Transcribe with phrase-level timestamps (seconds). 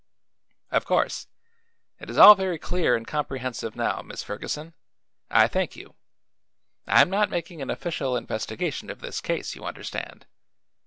[0.71, 1.27] "Of course.
[1.99, 4.73] It is all very clear and comprehensive now, Miss Ferguson.
[5.29, 5.93] I thank you.
[6.87, 10.25] I am not making an official investigation of this case, you understand.